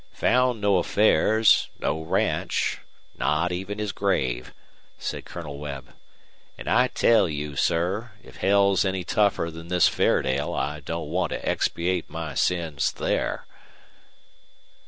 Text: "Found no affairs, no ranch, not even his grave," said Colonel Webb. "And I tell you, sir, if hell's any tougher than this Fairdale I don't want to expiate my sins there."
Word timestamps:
"Found 0.13 0.61
no 0.61 0.77
affairs, 0.77 1.69
no 1.77 2.01
ranch, 2.01 2.79
not 3.19 3.51
even 3.51 3.77
his 3.77 3.91
grave," 3.91 4.51
said 4.97 5.25
Colonel 5.25 5.59
Webb. 5.59 5.93
"And 6.57 6.67
I 6.67 6.87
tell 6.87 7.29
you, 7.29 7.55
sir, 7.55 8.13
if 8.23 8.37
hell's 8.37 8.83
any 8.83 9.03
tougher 9.03 9.51
than 9.51 9.67
this 9.67 9.87
Fairdale 9.87 10.55
I 10.55 10.79
don't 10.79 11.11
want 11.11 11.33
to 11.33 11.47
expiate 11.47 12.09
my 12.09 12.33
sins 12.33 12.91
there." 12.93 13.45